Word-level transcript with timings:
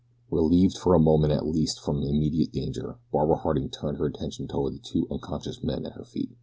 Relieved 0.31 0.79
for 0.79 0.95
a 0.95 0.99
moment 0.99 1.31
at 1.31 1.45
least 1.45 1.79
from 1.79 2.01
immediate 2.01 2.51
danger 2.51 2.97
Barbara 3.13 3.35
Harding 3.37 3.69
turned 3.69 3.99
her 3.99 4.07
attention 4.07 4.47
toward 4.47 4.73
the 4.73 4.79
two 4.79 5.05
unconscious 5.11 5.61
men 5.63 5.85
at 5.85 5.91
her 5.93 6.05
feet. 6.05 6.31